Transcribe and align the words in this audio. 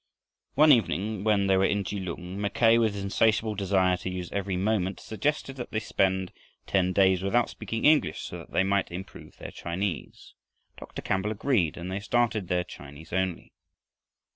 One 0.55 0.71
evening, 0.71 1.23
when 1.23 1.45
they 1.45 1.57
were 1.57 1.65
in 1.65 1.83
Kelung, 1.83 2.41
Mackay, 2.41 2.79
with 2.79 2.95
his 2.95 3.03
insatiable 3.03 3.53
desire 3.53 3.97
to 3.97 4.09
use 4.09 4.31
every 4.31 4.57
moment, 4.57 4.99
suggested 4.99 5.57
that 5.57 5.69
they 5.69 5.79
spend 5.79 6.33
ten 6.65 6.91
days 6.91 7.21
without 7.21 7.51
speaking 7.51 7.85
English, 7.85 8.21
so 8.21 8.39
that 8.39 8.51
they 8.51 8.63
might 8.63 8.89
improve 8.91 9.37
their 9.37 9.51
Chinese. 9.51 10.33
Dr. 10.75 11.03
Campbell 11.03 11.29
agreed, 11.29 11.77
and 11.77 11.91
they 11.91 11.99
started 11.99 12.47
their 12.47 12.63
"Chinese 12.63 13.13
only." 13.13 13.53